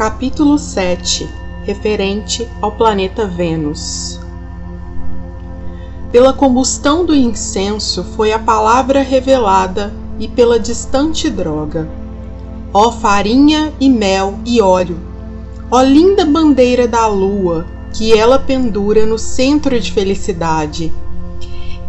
[0.00, 1.28] Capítulo 7
[1.62, 4.18] Referente ao planeta Vênus
[6.10, 11.86] Pela combustão do incenso foi a palavra revelada, e pela distante droga.
[12.72, 14.98] Ó farinha e mel e óleo,
[15.70, 20.90] ó linda bandeira da lua, que ela pendura no centro de felicidade.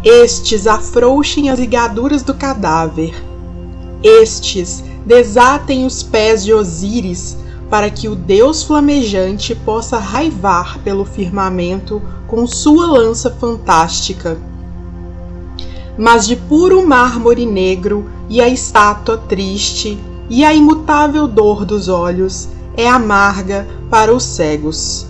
[0.04, 3.14] Estes afrouxem as ligaduras do cadáver.
[4.02, 7.40] Estes desatem os pés de Osíris
[7.72, 14.36] para que o deus flamejante possa raivar pelo firmamento com sua lança fantástica.
[15.96, 19.98] Mas de puro mármore negro e a estátua triste
[20.28, 25.06] e a imutável dor dos olhos é amarga para os cegos.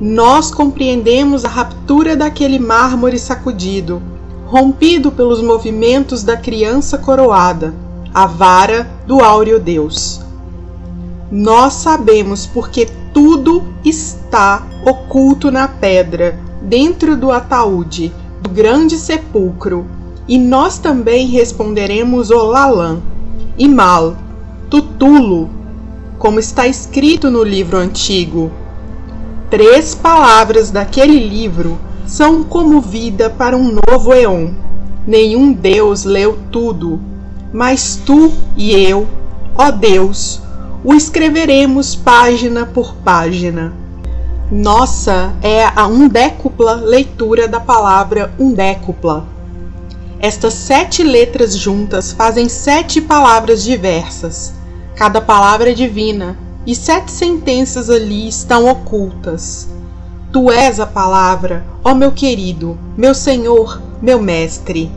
[0.00, 4.02] Nós compreendemos a raptura daquele mármore sacudido,
[4.46, 7.72] rompido pelos movimentos da criança coroada,
[8.12, 10.26] a vara do áureo Deus
[11.30, 19.86] nós sabemos porque tudo está oculto na pedra, dentro do ataúde, do grande sepulcro,
[20.26, 22.98] e nós também responderemos Olalã,
[23.58, 24.16] Imal,
[24.70, 25.50] Tutulo,
[26.18, 28.50] como está escrito no livro antigo.
[29.50, 34.52] Três palavras daquele livro são como vida para um novo eon.
[35.06, 37.00] Nenhum Deus leu tudo,
[37.52, 39.06] mas tu e eu,
[39.54, 40.42] ó Deus,
[40.84, 43.72] o escreveremos página por página.
[44.50, 49.26] Nossa é a undécupla leitura da palavra undécupla.
[50.20, 54.54] Estas sete letras juntas fazem sete palavras diversas.
[54.94, 59.68] Cada palavra é divina, e sete sentenças ali estão ocultas.
[60.32, 64.90] Tu és a palavra, ó meu querido, meu Senhor, meu Mestre.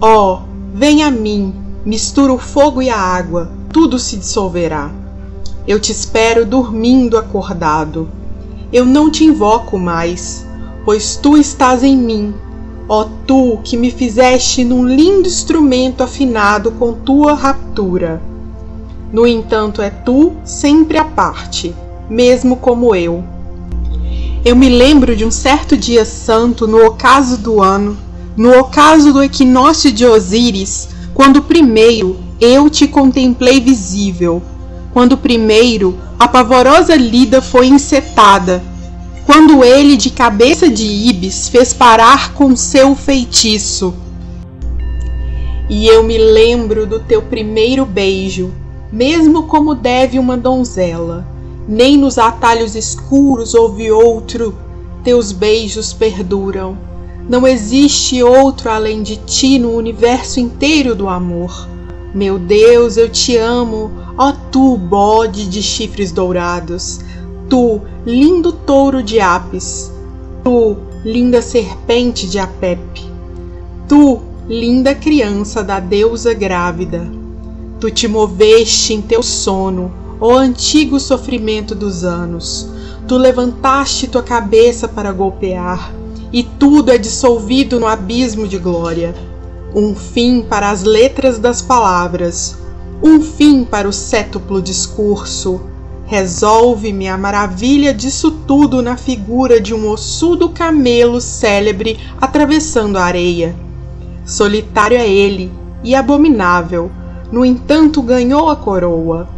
[0.00, 0.42] Ó,
[0.74, 5.01] vem a mim, mistura o fogo e a água, tudo se dissolverá.
[5.66, 8.08] Eu te espero dormindo acordado.
[8.72, 10.44] Eu não te invoco mais,
[10.84, 12.34] pois tu estás em mim.
[12.88, 18.20] Ó tu que me fizeste num lindo instrumento afinado com tua raptura.
[19.12, 21.72] No entanto, é tu sempre à parte,
[22.10, 23.22] mesmo como eu.
[24.44, 27.96] Eu me lembro de um certo dia santo no ocaso do ano,
[28.36, 34.42] no ocaso do equinócio de Osíris, quando primeiro eu te contemplei visível,
[34.92, 38.62] quando primeiro a pavorosa lida foi encetada,
[39.24, 43.94] quando ele de cabeça de Ibis fez parar com seu feitiço.
[45.68, 48.52] E eu me lembro do teu primeiro beijo,
[48.92, 51.26] mesmo como deve uma donzela.
[51.66, 54.54] Nem nos atalhos escuros houve outro,
[55.02, 56.76] teus beijos perduram.
[57.28, 61.71] Não existe outro além de ti no universo inteiro do amor.
[62.14, 67.00] Meu Deus, eu te amo, ó tu, bode de chifres dourados,
[67.48, 69.90] tu, lindo touro de Apis,
[70.44, 73.10] tu, linda serpente de Apepe,
[73.88, 77.10] tu, linda criança da deusa grávida.
[77.80, 79.90] Tu te moveste em teu sono,
[80.20, 82.68] ó antigo sofrimento dos anos.
[83.08, 85.90] Tu levantaste tua cabeça para golpear,
[86.30, 89.31] e tudo é dissolvido no abismo de glória
[89.74, 92.56] um fim para as letras das palavras,
[93.02, 95.60] um fim para o cétuplo discurso.
[96.04, 103.56] Resolve-me a maravilha disso tudo na figura de um ossudo camelo célebre atravessando a areia.
[104.26, 105.50] Solitário é ele
[105.82, 106.90] e abominável,
[107.30, 109.28] no entanto ganhou a coroa.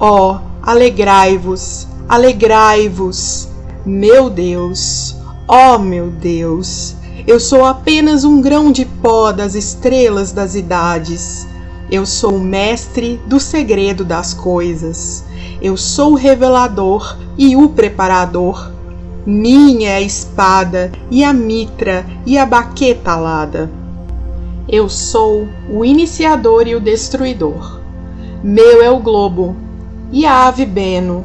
[0.00, 3.48] Oh, alegrai-vos, alegrai-vos,
[3.84, 5.14] meu Deus,
[5.46, 11.46] oh, meu Deus, eu sou apenas um grão de pó das estrelas das idades.
[11.88, 15.24] Eu sou o mestre do segredo das coisas.
[15.60, 18.72] Eu sou o revelador e o preparador.
[19.24, 23.70] Minha é a espada e a mitra e a baqueta alada.
[24.68, 27.80] Eu sou o iniciador e o destruidor.
[28.42, 29.54] Meu é o globo
[30.10, 31.22] e a ave Beno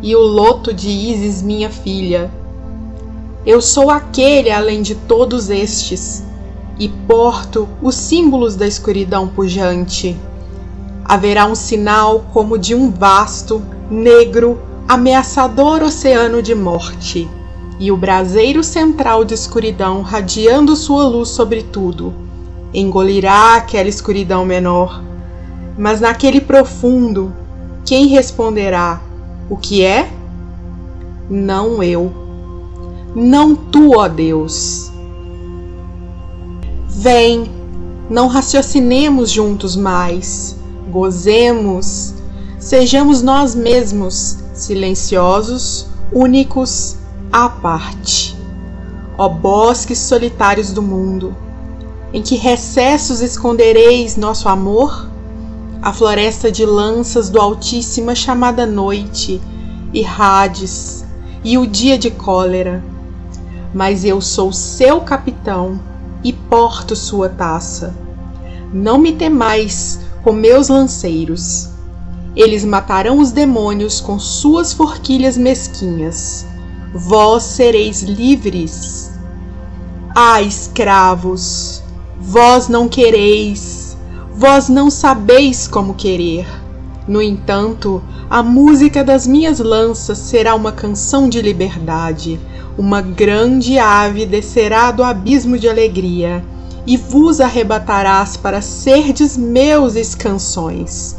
[0.00, 2.30] e o loto de Isis, minha filha
[3.46, 6.24] eu sou aquele além de todos estes,
[6.78, 10.16] e porto os símbolos da escuridão pujante.
[11.04, 17.28] Haverá um sinal como de um vasto, negro, ameaçador oceano de morte,
[17.78, 22.14] e o braseiro central de escuridão radiando sua luz sobre tudo.
[22.72, 25.02] Engolirá aquela escuridão menor,
[25.76, 27.32] mas naquele profundo,
[27.84, 29.02] quem responderá:
[29.50, 30.10] O que é?
[31.28, 32.23] Não eu
[33.14, 34.90] não tu, ó Deus.
[36.88, 37.50] Vem,
[38.10, 40.56] não raciocinemos juntos mais,
[40.90, 42.14] gozemos,
[42.58, 46.96] sejamos nós mesmos, silenciosos, únicos,
[47.32, 48.36] à parte.
[49.16, 51.36] Ó bosques solitários do mundo,
[52.12, 55.08] em que recessos escondereis nosso amor?
[55.80, 59.40] A floresta de lanças do Altíssima chamada noite,
[59.92, 61.04] e Hades,
[61.44, 62.93] e o dia de cólera.
[63.74, 65.80] Mas eu sou seu capitão
[66.22, 67.92] e porto sua taça.
[68.72, 71.68] Não me temais com meus lanceiros.
[72.36, 76.46] Eles matarão os demônios com suas forquilhas mesquinhas.
[76.94, 79.10] Vós sereis livres.
[80.14, 81.82] Ah, escravos,
[82.20, 83.96] vós não quereis,
[84.32, 86.46] vós não sabeis como querer.
[87.06, 92.40] No entanto, a música das minhas lanças será uma canção de liberdade.
[92.78, 96.42] Uma grande ave descerá do abismo de alegria
[96.86, 101.16] e vos arrebatarás para serdes meus escansões.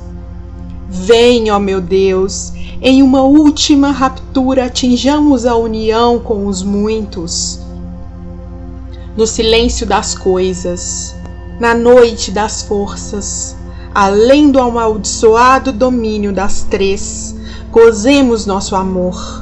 [0.90, 7.60] Vem, ó meu Deus, em uma última raptura atinjamos a união com os muitos.
[9.16, 11.16] No silêncio das coisas,
[11.60, 13.56] na noite das forças,
[13.95, 17.33] além do amaldiçoado domínio das três,
[17.71, 19.42] gozemos nosso amor.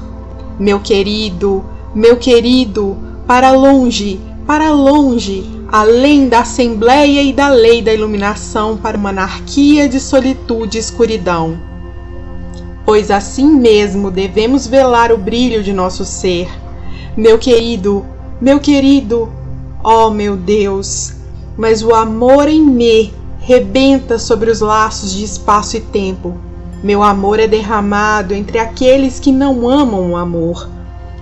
[0.60, 1.66] Meu querido,
[1.96, 2.96] meu querido,
[3.26, 9.90] para longe, para longe, além da Assembleia e da lei da iluminação para uma anarquia
[9.90, 11.60] de solitude e escuridão.
[12.86, 16.48] Pois assim mesmo devemos velar o brilho de nosso ser.
[17.18, 18.06] Meu querido,
[18.40, 19.34] meu querido,
[19.84, 21.14] ó oh meu Deus,
[21.58, 26.34] mas o amor em me rebenta sobre os laços de espaço e tempo.
[26.82, 30.70] Meu amor é derramado entre aqueles que não amam o amor.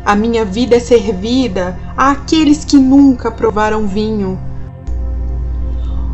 [0.05, 4.39] A minha vida é servida àqueles que nunca provaram vinho.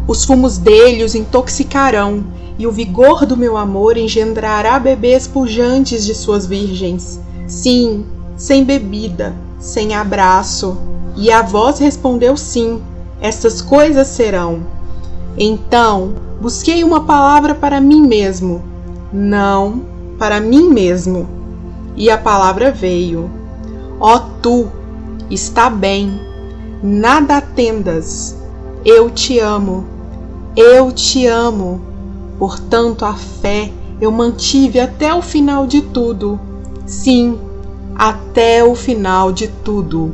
[0.07, 2.23] Os fumos dele os intoxicarão,
[2.57, 7.19] e o vigor do meu amor engendrará bebês pujantes de suas virgens.
[7.45, 8.05] Sim,
[8.37, 10.77] sem bebida, sem abraço.
[11.17, 12.81] E a voz respondeu sim,
[13.21, 14.76] estas coisas serão.
[15.37, 18.63] Então, busquei uma palavra para mim mesmo.
[19.13, 19.81] Não,
[20.17, 21.27] para mim mesmo.
[21.95, 23.29] E a palavra veio.
[23.99, 24.67] Ó oh, tu,
[25.29, 26.19] está bem,
[26.83, 28.37] nada atendas,
[28.85, 29.85] eu te amo,
[30.55, 31.81] eu te amo.
[32.37, 36.39] Portanto, a fé eu mantive até o final de tudo.
[36.85, 37.39] Sim,
[37.95, 40.13] até o final de tudo.